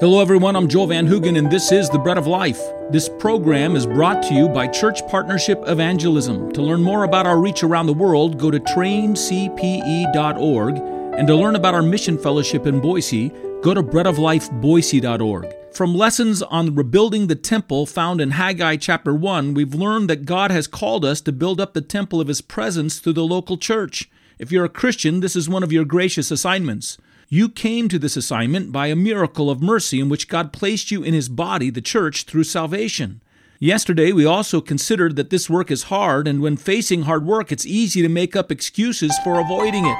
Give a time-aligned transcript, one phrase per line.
[0.00, 0.56] Hello, everyone.
[0.56, 2.60] I'm Joel Van Hoogen, and this is The Bread of Life.
[2.90, 6.50] This program is brought to you by Church Partnership Evangelism.
[6.50, 10.78] To learn more about our reach around the world, go to traincpe.org.
[11.16, 13.28] And to learn about our mission fellowship in Boise,
[13.62, 15.54] go to breadoflifeboise.org.
[15.72, 20.50] From lessons on rebuilding the temple found in Haggai chapter 1, we've learned that God
[20.50, 24.10] has called us to build up the temple of His presence through the local church.
[24.40, 26.98] If you're a Christian, this is one of your gracious assignments.
[27.28, 31.02] You came to this assignment by a miracle of mercy in which God placed you
[31.02, 33.22] in His body, the church, through salvation.
[33.58, 37.64] Yesterday, we also considered that this work is hard, and when facing hard work, it's
[37.64, 39.98] easy to make up excuses for avoiding it.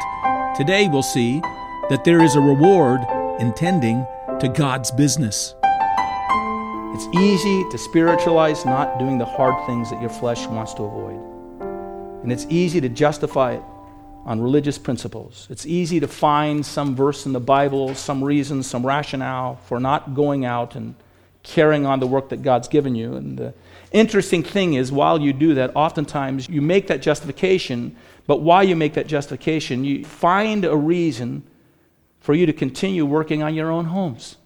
[0.57, 1.41] Today, we'll see
[1.89, 3.01] that there is a reward
[3.41, 4.07] intending
[4.41, 5.55] to God's business.
[6.95, 11.21] It's easy to spiritualize not doing the hard things that your flesh wants to avoid.
[12.23, 13.63] And it's easy to justify it
[14.25, 15.47] on religious principles.
[15.51, 20.15] It's easy to find some verse in the Bible, some reason, some rationale for not
[20.15, 20.95] going out and
[21.43, 23.15] carrying on the work that God's given you.
[23.15, 23.55] And the
[23.93, 28.75] interesting thing is, while you do that, oftentimes you make that justification, but while you
[28.75, 31.43] make that justification, you find a reason
[32.21, 34.37] for you to continue working on your own homes,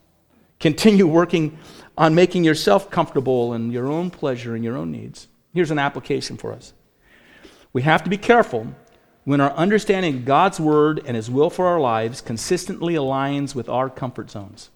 [0.59, 1.57] continue working
[1.97, 5.29] on making yourself comfortable and your own pleasure and your own needs.
[5.55, 6.73] Here's an application for us.
[7.73, 8.67] We have to be careful
[9.25, 13.69] when our understanding of God's Word and His will for our lives consistently aligns with
[13.69, 14.71] our comfort zones.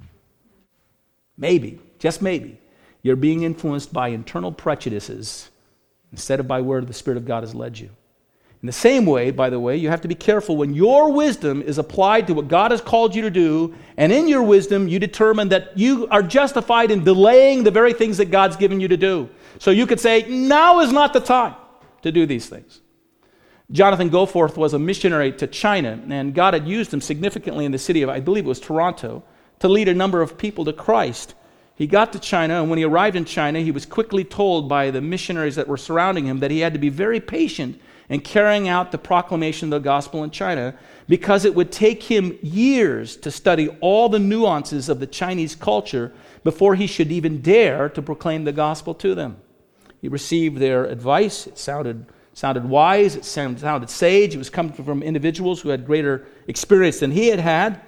[1.36, 2.60] Maybe, just maybe,
[3.02, 5.50] you're being influenced by internal prejudices
[6.10, 7.90] instead of by where the Spirit of God has led you.
[8.62, 11.62] In the same way, by the way, you have to be careful when your wisdom
[11.62, 15.00] is applied to what God has called you to do, and in your wisdom, you
[15.00, 18.96] determine that you are justified in delaying the very things that God's given you to
[18.96, 19.28] do.
[19.58, 21.56] So you could say, now is not the time
[22.02, 22.80] to do these things.
[23.72, 27.78] Jonathan Goforth was a missionary to China, and God had used him significantly in the
[27.78, 29.22] city of, I believe it was Toronto,
[29.60, 31.34] to lead a number of people to Christ.
[31.74, 34.90] He got to China, and when he arrived in China, he was quickly told by
[34.90, 37.80] the missionaries that were surrounding him that he had to be very patient
[38.10, 40.74] in carrying out the proclamation of the gospel in China
[41.08, 46.12] because it would take him years to study all the nuances of the Chinese culture
[46.44, 49.38] before he should even dare to proclaim the gospel to them.
[50.02, 51.46] He received their advice.
[51.46, 52.04] It sounded
[52.34, 57.10] sounded wise, it sounded sage, it was coming from individuals who had greater experience than
[57.10, 57.80] he had had.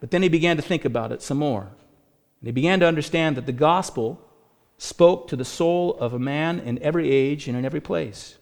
[0.00, 1.62] But then he began to think about it some more.
[1.62, 4.20] And he began to understand that the gospel
[4.78, 8.38] spoke to the soul of a man in every age and in every place.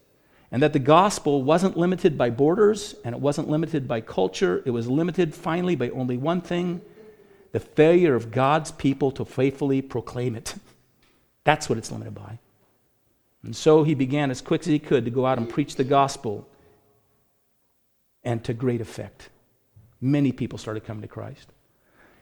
[0.51, 4.63] And that the gospel wasn't limited by borders and it wasn't limited by culture.
[4.65, 6.81] It was limited finally by only one thing
[7.53, 10.55] the failure of God's people to faithfully proclaim it.
[11.45, 12.39] That's what it's limited by.
[13.43, 15.85] And so he began as quick as he could to go out and preach the
[15.85, 16.49] gospel,
[18.25, 19.31] and to great effect.
[20.01, 21.49] Many people started coming to Christ.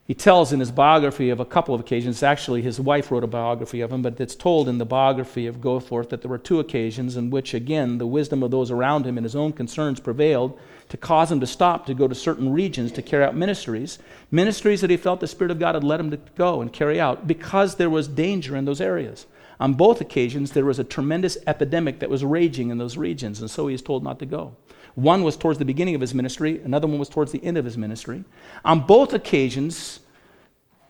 [0.06, 3.26] He tells in his biography of a couple of occasions, actually, his wife wrote a
[3.26, 6.60] biography of him, but it's told in the biography of Goforth that there were two
[6.60, 10.56] occasions in which, again, the wisdom of those around him and his own concerns prevailed
[10.90, 13.98] to cause him to stop to go to certain regions to carry out ministries,
[14.30, 17.00] ministries that he felt the Spirit of God had led him to go and carry
[17.00, 19.26] out because there was danger in those areas.
[19.58, 23.50] On both occasions, there was a tremendous epidemic that was raging in those regions, and
[23.50, 24.54] so he is told not to go.
[24.94, 27.64] One was towards the beginning of his ministry, another one was towards the end of
[27.64, 28.24] his ministry.
[28.64, 30.00] On both occasions,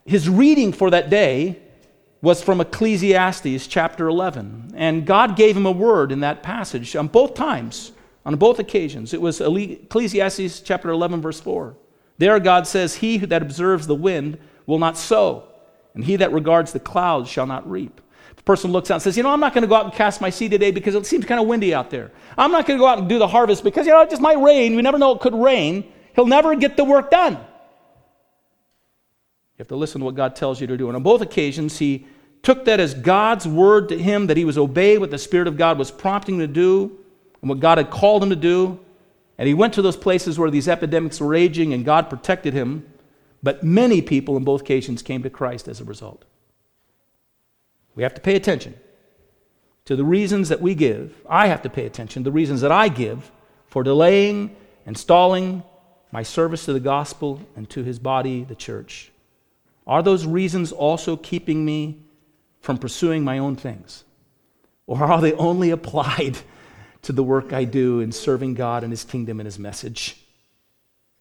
[0.04, 1.58] his reading for that day
[2.22, 4.72] was from Ecclesiastes chapter 11.
[4.74, 7.92] And God gave him a word in that passage on both times,
[8.24, 9.12] on both occasions.
[9.12, 11.76] It was Ecclesiastes chapter 11, verse 4.
[12.18, 15.44] There, God says, He that observes the wind will not sow,
[15.94, 18.00] and he that regards the clouds shall not reap
[18.46, 20.22] person looks out and says, You know, I'm not going to go out and cast
[20.22, 22.10] my seed today because it seems kind of windy out there.
[22.38, 24.22] I'm not going to go out and do the harvest because, you know, it just
[24.22, 24.76] might rain.
[24.76, 25.92] We never know it could rain.
[26.14, 27.34] He'll never get the work done.
[27.34, 27.40] You
[29.58, 30.88] have to listen to what God tells you to do.
[30.88, 32.06] And on both occasions, he
[32.42, 35.56] took that as God's word to him that he was obeying what the Spirit of
[35.56, 36.96] God was prompting him to do
[37.42, 38.78] and what God had called him to do.
[39.38, 42.86] And he went to those places where these epidemics were raging and God protected him.
[43.42, 46.24] But many people in both occasions came to Christ as a result.
[47.96, 48.74] We have to pay attention
[49.86, 51.14] to the reasons that we give.
[51.28, 53.32] I have to pay attention to the reasons that I give
[53.66, 54.54] for delaying
[54.84, 55.62] and stalling
[56.12, 59.10] my service to the gospel and to his body, the church.
[59.86, 62.02] Are those reasons also keeping me
[62.60, 64.04] from pursuing my own things?
[64.86, 66.38] Or are they only applied
[67.02, 70.25] to the work I do in serving God and his kingdom and his message?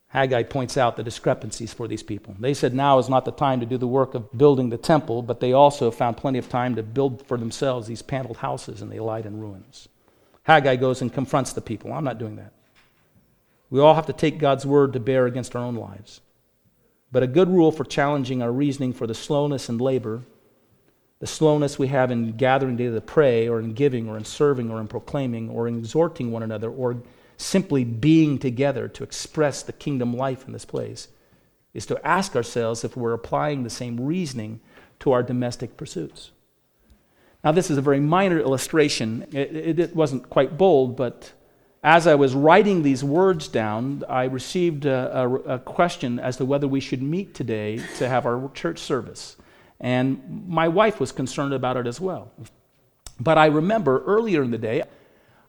[0.09, 2.35] Haggai points out the discrepancies for these people.
[2.39, 5.21] They said now is not the time to do the work of building the temple,
[5.21, 8.89] but they also found plenty of time to build for themselves these paneled houses, and
[8.91, 9.89] they lied in ruins.
[10.43, 11.91] Haggai goes and confronts the people.
[11.91, 12.53] I'm not doing that.
[13.69, 16.21] We all have to take God's word to bear against our own lives.
[17.15, 20.21] but a good rule for challenging our reasoning for the slowness and labor,
[21.19, 24.69] the slowness we have in gathering together to pray, or in giving, or in serving,
[24.69, 26.97] or in proclaiming, or in exhorting one another, or
[27.37, 31.07] simply being together to express the kingdom life in this place,
[31.73, 34.61] is to ask ourselves if we're applying the same reasoning
[34.99, 36.31] to our domestic pursuits.
[37.43, 39.27] Now, this is a very minor illustration.
[39.31, 41.33] It, it, it wasn't quite bold, but
[41.83, 46.45] as I was writing these words down, I received a, a, a, question as to
[46.45, 49.37] whether we should meet today to have our church service.
[49.79, 52.31] And my wife was concerned about it as well.
[53.19, 54.81] But I remember earlier in the day,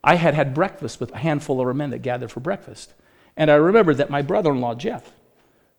[0.06, 2.94] I had had breakfast with a handful of our men that gathered for breakfast.
[3.36, 5.12] And I remember that my brother in law, Jeff,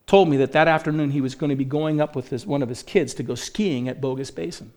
[0.05, 2.61] told me that that afternoon he was going to be going up with his, one
[2.61, 4.73] of his kids to go skiing at Bogus Basin.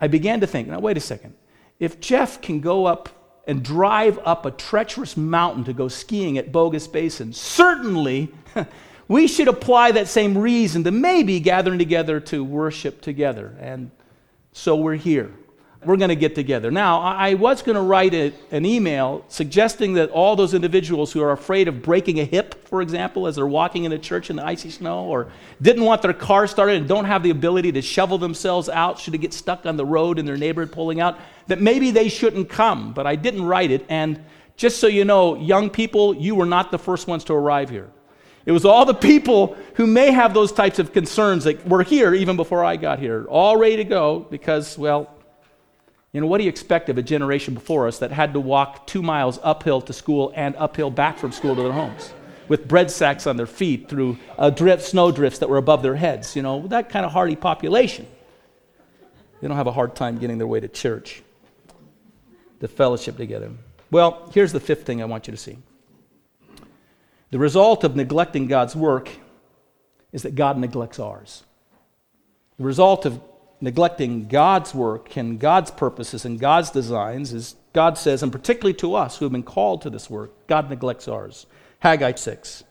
[0.00, 1.34] I began to think, now, wait a second.
[1.78, 6.50] If Jeff can go up and drive up a treacherous mountain to go skiing at
[6.50, 8.32] Bogus Basin, certainly
[9.08, 13.54] we should apply that same reason to maybe gathering together to worship together.
[13.60, 13.90] And
[14.52, 15.34] so we're here.
[15.84, 16.72] We're going to get together.
[16.72, 21.22] Now, I was going to write a, an email suggesting that all those individuals who
[21.22, 24.44] are afraid of breaking a hip, for example, as they're walking into church in the
[24.44, 25.30] icy snow, or
[25.62, 29.14] didn't want their car started and don't have the ability to shovel themselves out should
[29.14, 31.16] it get stuck on the road in their neighborhood pulling out,
[31.46, 32.92] that maybe they shouldn't come.
[32.92, 33.86] But I didn't write it.
[33.88, 34.24] And
[34.56, 37.88] just so you know, young people, you were not the first ones to arrive here.
[38.46, 42.14] It was all the people who may have those types of concerns that were here
[42.14, 45.14] even before I got here, all ready to go because, well,
[46.12, 48.86] you know, what do you expect of a generation before us that had to walk
[48.86, 52.12] two miles uphill to school and uphill back from school to their homes
[52.48, 55.96] with bread sacks on their feet through uh, drift, snow drifts that were above their
[55.96, 56.34] heads?
[56.34, 58.06] You know, that kind of hardy population.
[59.40, 61.22] They don't have a hard time getting their way to church,
[62.58, 63.50] the fellowship together.
[63.90, 65.58] Well, here's the fifth thing I want you to see.
[67.30, 69.10] The result of neglecting God's work
[70.12, 71.44] is that God neglects ours.
[72.56, 73.20] The result of
[73.60, 78.94] neglecting God's work and God's purposes and God's designs is God says, and particularly to
[78.94, 81.46] us who have been called to this work, God neglects ours.
[81.80, 82.64] Haggai 6.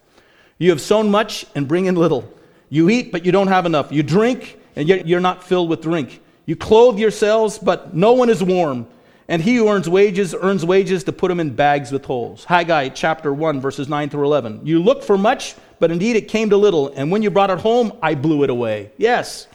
[0.58, 2.30] You have sown much and bring in little.
[2.70, 3.92] You eat, but you don't have enough.
[3.92, 6.22] You drink, and yet you're not filled with drink.
[6.46, 8.88] You clothe yourselves, but no one is warm.
[9.30, 12.46] And he who earns wages earns wages to put them in bags with holes.
[12.46, 14.66] Haggai chapter 1, verses 9 through 11.
[14.66, 16.90] You looked for much, but indeed it came to little.
[16.96, 18.92] And when you brought it home, I blew it away.
[18.98, 19.48] Yes,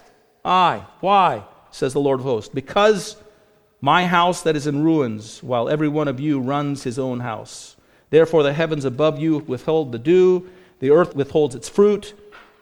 [0.45, 0.87] I.
[1.01, 1.45] Why?
[1.71, 2.53] says the Lord of hosts.
[2.53, 3.17] Because
[3.81, 7.77] my house that is in ruins, while every one of you runs his own house.
[8.11, 10.49] Therefore, the heavens above you withhold the dew,
[10.81, 12.15] the earth withholds its fruit.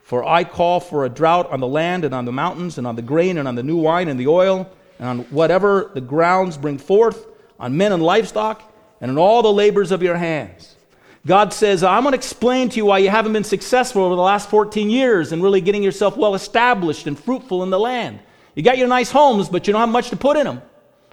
[0.02, 2.96] For I call for a drought on the land and on the mountains and on
[2.96, 6.56] the grain and on the new wine and the oil and on whatever the grounds
[6.56, 7.26] bring forth,
[7.58, 8.62] on men and livestock,
[9.00, 10.76] and on all the labors of your hands.
[11.26, 14.22] God says, I'm going to explain to you why you haven't been successful over the
[14.22, 18.20] last 14 years and really getting yourself well established and fruitful in the land.
[18.54, 20.62] You got your nice homes, but you don't have much to put in them.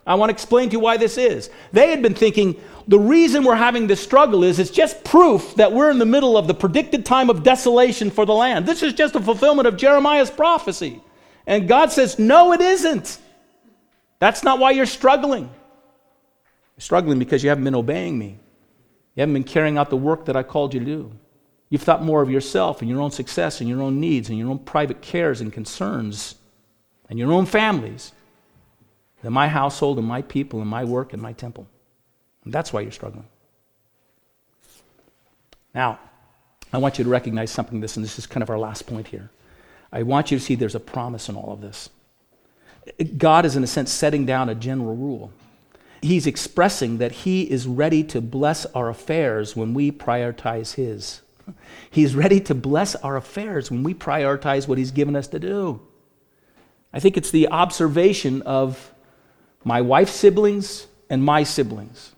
[0.05, 1.49] I want to explain to you why this is.
[1.73, 2.55] They had been thinking
[2.87, 6.37] the reason we're having this struggle is it's just proof that we're in the middle
[6.37, 8.65] of the predicted time of desolation for the land.
[8.65, 11.01] This is just a fulfillment of Jeremiah's prophecy.
[11.45, 13.19] And God says, No, it isn't.
[14.19, 15.43] That's not why you're struggling.
[15.43, 18.39] You're struggling because you haven't been obeying me.
[19.17, 21.11] You haven't been carrying out the work that I called you to do.
[21.69, 24.47] You've thought more of yourself and your own success and your own needs and your
[24.47, 26.35] own private cares and concerns
[27.09, 28.11] and your own families
[29.23, 31.67] than my household and my people and my work and my temple.
[32.45, 33.25] And that's why you're struggling.
[35.73, 35.99] Now,
[36.71, 39.07] I want you to recognize something this, and this is kind of our last point
[39.07, 39.31] here.
[39.91, 41.89] I want you to see there's a promise in all of this.
[43.17, 45.31] God is, in a sense, setting down a general rule
[46.01, 51.21] he's expressing that he is ready to bless our affairs when we prioritize his.
[51.89, 55.81] He's ready to bless our affairs when we prioritize what he's given us to do.
[56.93, 58.93] I think it's the observation of
[59.63, 62.13] my wife's siblings and my siblings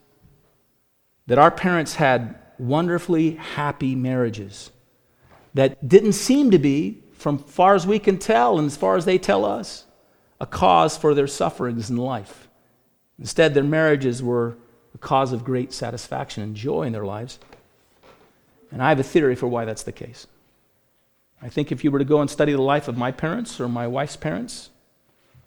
[1.27, 4.71] that our parents had wonderfully happy marriages
[5.53, 9.05] that didn't seem to be, from far as we can tell and as far as
[9.05, 9.85] they tell us,
[10.41, 12.48] a cause for their sufferings in life.
[13.19, 14.55] Instead, their marriages were
[14.95, 17.39] a cause of great satisfaction and joy in their lives.
[18.71, 20.27] And I have a theory for why that's the case.
[21.41, 23.67] I think if you were to go and study the life of my parents or
[23.67, 24.69] my wife's parents,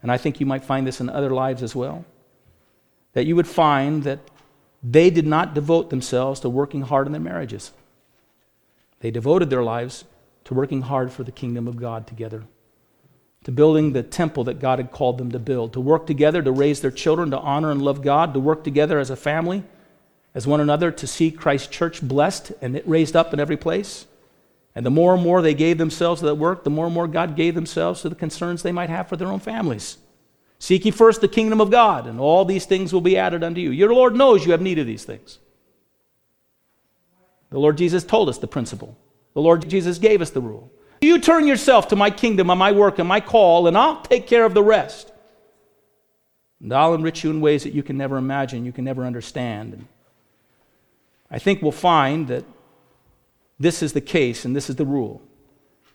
[0.02, 2.04] and I think you might find this in other lives as well,
[3.12, 4.20] that you would find that
[4.82, 7.72] they did not devote themselves to working hard in their marriages.
[9.00, 10.04] They devoted their lives
[10.44, 12.44] to working hard for the kingdom of God together
[13.44, 16.52] to building the temple that God had called them to build, to work together to
[16.52, 19.64] raise their children, to honor and love God, to work together as a family,
[20.34, 24.06] as one another, to see Christ's church blessed and it raised up in every place,
[24.74, 27.08] And the more and more they gave themselves to that work, the more and more
[27.08, 29.98] God gave themselves to the concerns they might have for their own families.
[30.58, 33.60] Seek ye first the kingdom of God, and all these things will be added unto
[33.60, 33.70] you.
[33.70, 35.38] Your Lord knows you have need of these things.
[37.50, 38.96] The Lord Jesus told us the principle.
[39.34, 40.70] The Lord Jesus gave us the rule.
[41.02, 44.26] You turn yourself to my kingdom and my work and my call, and I'll take
[44.26, 45.12] care of the rest.
[46.60, 49.74] And I'll enrich you in ways that you can never imagine, you can never understand.
[49.74, 49.88] And
[51.30, 52.44] I think we'll find that
[53.58, 55.20] this is the case and this is the rule.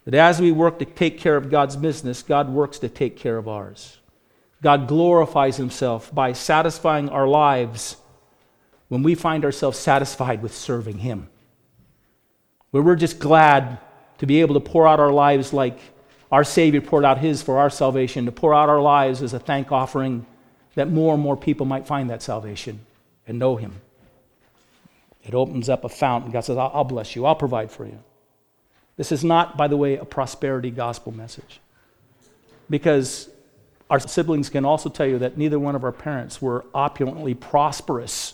[0.04, 3.38] That as we work to take care of God's business, God works to take care
[3.38, 4.00] of ours.
[4.62, 7.98] God glorifies himself by satisfying our lives
[8.90, 11.30] when we find ourselves satisfied with serving him
[12.72, 13.80] where we're just glad
[14.20, 15.80] to be able to pour out our lives like
[16.32, 19.40] our Savior poured out His for our salvation, to pour out our lives as a
[19.40, 20.26] thank offering
[20.76, 22.80] that more and more people might find that salvation
[23.28, 23.74] and know Him.
[25.24, 26.32] It opens up a fountain.
[26.32, 28.00] God says, I'll bless you, I'll provide for you.
[28.98, 31.60] This is not, by the way, a prosperity gospel message.
[32.70, 33.30] Because
[33.90, 38.34] our siblings can also tell you that neither one of our parents were opulently prosperous.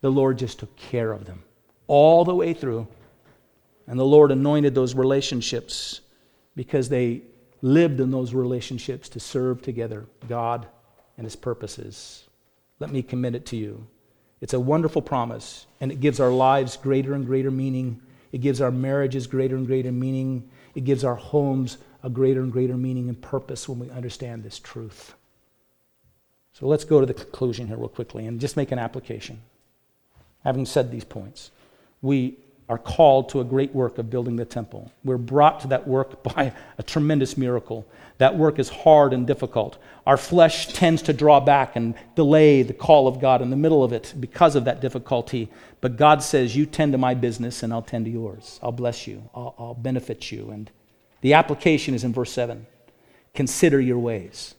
[0.00, 1.42] The Lord just took care of them
[1.86, 2.88] all the way through
[3.90, 6.00] and the Lord anointed those relationships
[6.54, 7.22] because they
[7.60, 10.68] lived in those relationships to serve together God
[11.16, 12.22] and His purposes.
[12.78, 13.84] Let me commit it to you.
[14.40, 18.00] It's a wonderful promise, and it gives our lives greater and greater meaning.
[18.30, 20.48] It gives our marriages greater and greater meaning.
[20.76, 24.60] It gives our homes a greater and greater meaning and purpose when we understand this
[24.60, 25.14] truth.
[26.52, 29.42] So let's go to the conclusion here, real quickly, and just make an application.
[30.44, 31.50] Having said these points,
[32.00, 32.38] we
[32.70, 34.92] are called to a great work of building the temple.
[35.02, 37.84] We're brought to that work by a tremendous miracle.
[38.18, 39.76] That work is hard and difficult.
[40.06, 43.82] Our flesh tends to draw back and delay the call of God in the middle
[43.82, 45.48] of it because of that difficulty.
[45.80, 48.60] But God says, You tend to my business and I'll tend to yours.
[48.62, 50.50] I'll bless you, I'll, I'll benefit you.
[50.50, 50.70] And
[51.22, 52.66] the application is in verse 7
[53.34, 54.54] Consider your ways.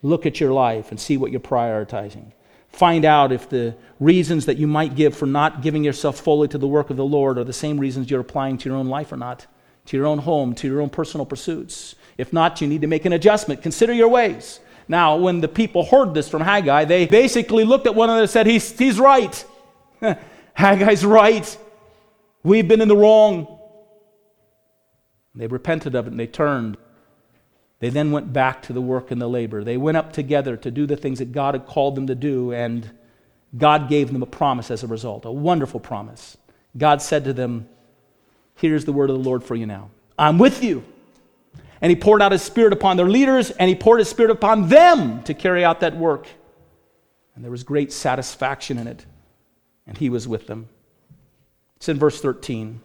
[0.00, 2.32] Look at your life and see what you're prioritizing.
[2.72, 6.58] Find out if the reasons that you might give for not giving yourself fully to
[6.58, 9.12] the work of the Lord are the same reasons you're applying to your own life
[9.12, 9.46] or not,
[9.86, 11.94] to your own home, to your own personal pursuits.
[12.16, 13.62] If not, you need to make an adjustment.
[13.62, 14.60] Consider your ways.
[14.88, 18.30] Now, when the people heard this from Haggai, they basically looked at one another and
[18.30, 19.44] said, He's, he's right.
[20.54, 21.56] Haggai's right.
[22.42, 23.58] We've been in the wrong.
[25.34, 26.76] They repented of it and they turned.
[27.82, 29.64] They then went back to the work and the labor.
[29.64, 32.52] They went up together to do the things that God had called them to do,
[32.52, 32.88] and
[33.58, 36.36] God gave them a promise as a result, a wonderful promise.
[36.78, 37.68] God said to them,
[38.54, 40.84] Here's the word of the Lord for you now I'm with you.
[41.80, 44.68] And He poured out His Spirit upon their leaders, and He poured His Spirit upon
[44.68, 46.28] them to carry out that work.
[47.34, 49.04] And there was great satisfaction in it,
[49.88, 50.68] and He was with them.
[51.78, 52.80] It's in verse 13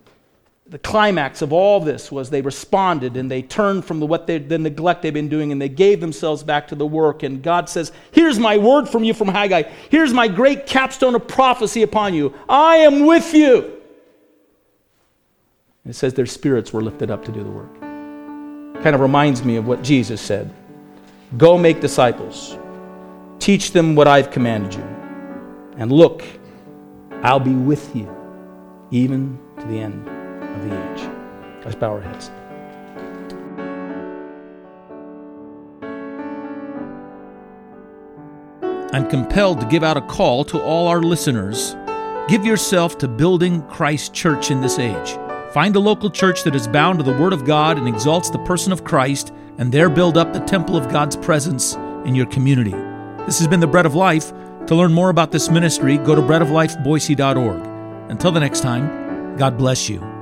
[0.70, 4.38] the climax of all this was they responded and they turned from the, what they,
[4.38, 7.24] the neglect they've been doing and they gave themselves back to the work.
[7.24, 9.64] And God says, Here's my word from you from Haggai.
[9.90, 12.34] Here's my great capstone of prophecy upon you.
[12.50, 13.60] I am with you.
[15.86, 17.74] And it says their spirits were lifted up to do the work.
[18.84, 20.54] Kind of reminds me of what Jesus said
[21.38, 22.58] Go make disciples,
[23.40, 24.84] teach them what I've commanded you.
[25.78, 26.24] And look,
[27.24, 28.14] I'll be with you
[28.92, 30.17] even to the end
[30.58, 31.10] of the age.
[31.64, 32.32] Let's bow our heads.
[38.94, 41.76] I'm compelled to give out a call to all our listeners.
[42.28, 45.18] Give yourself to building Christ Church in this age.
[45.54, 48.40] Find a local church that is bound to the Word of God and exalts the
[48.40, 52.76] person of Christ, and there build up the temple of God's presence in your community.
[53.26, 54.32] This has been the Bread of Life.
[54.68, 58.12] To learn more about this ministry, go to breadoflifeboise.org.
[58.12, 60.17] Until the next time, God bless you.